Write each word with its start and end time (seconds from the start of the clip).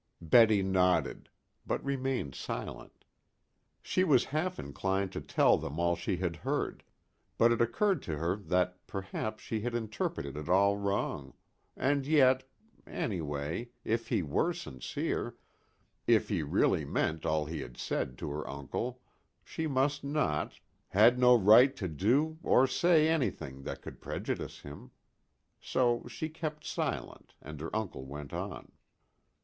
Betty 0.19 0.63
nodded; 0.63 1.29
but 1.63 1.85
remained 1.85 2.33
silent. 2.33 3.05
She 3.83 4.03
was 4.03 4.25
half 4.33 4.57
inclined 4.57 5.11
to 5.11 5.21
tell 5.21 5.59
them 5.59 5.79
all 5.79 5.95
she 5.95 6.17
had 6.17 6.37
heard, 6.37 6.83
but 7.37 7.51
it 7.51 7.61
occurred 7.61 8.01
to 8.01 8.17
her 8.17 8.35
that 8.35 8.87
perhaps 8.87 9.43
she 9.43 9.61
had 9.61 9.75
interpreted 9.75 10.35
it 10.35 10.49
all 10.49 10.75
wrong 10.75 11.35
and 11.77 12.07
yet 12.07 12.49
anyway, 12.87 13.69
if 13.83 14.07
he 14.07 14.23
were 14.23 14.53
sincere, 14.53 15.35
if 16.07 16.29
he 16.29 16.41
really 16.41 16.83
meant 16.83 17.23
all 17.23 17.45
he 17.45 17.59
had 17.61 17.77
said 17.77 18.17
to 18.17 18.31
her 18.31 18.49
uncle 18.49 19.01
she 19.45 19.67
must 19.67 20.03
not, 20.03 20.59
had 20.87 21.19
no 21.19 21.35
right 21.35 21.75
to 21.75 21.87
do, 21.87 22.39
or 22.41 22.65
say, 22.65 23.07
anything 23.07 23.61
that 23.61 23.83
could 23.83 24.01
prejudice 24.01 24.61
him. 24.61 24.89
So 25.61 26.07
she 26.07 26.27
kept 26.27 26.65
silent, 26.65 27.35
and 27.39 27.59
her 27.61 27.69
uncle 27.75 28.07
went 28.07 28.33
on. 28.33 28.71